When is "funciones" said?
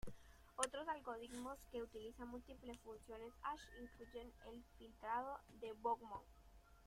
2.79-3.31